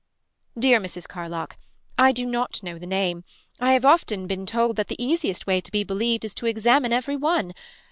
[0.57, 1.07] Dear Mrs.
[1.07, 1.57] Carlock.
[1.95, 3.23] I do not know the name.
[3.59, 6.91] I have often been told that the easiest way to be believed is to examine
[6.91, 7.53] every one.